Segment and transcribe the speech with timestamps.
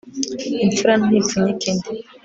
[0.63, 1.89] imfura ntipfunyika indi